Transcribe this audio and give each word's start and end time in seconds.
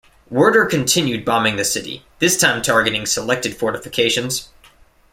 Werder 0.31 0.65
continued 0.65 1.23
bombing 1.23 1.57
the 1.57 1.63
city, 1.63 2.03
this 2.17 2.35
time 2.35 2.63
targeting 2.63 3.05
selected 3.05 3.55
fortifications. 3.55 4.49